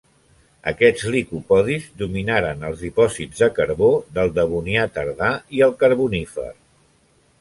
[0.69, 6.49] Aquests licopodis dominaren els dipòsits de carbó del Devonià tardà i el Carbonífer.